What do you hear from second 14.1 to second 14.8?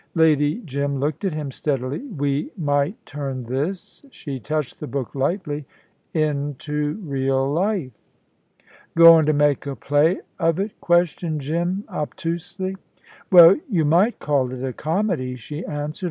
call it a